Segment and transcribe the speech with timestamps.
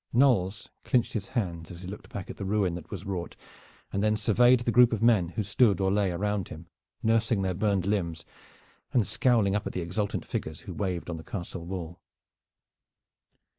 [0.13, 3.35] Knolles clinched his hands as he looked back at the ruin that was wrought,
[3.93, 6.65] and then surveyed the group of men who stood or lay around him
[7.03, 8.25] nursing their burned limbs
[8.93, 12.01] and scowling up at the exultant figures who waved on the castle wall.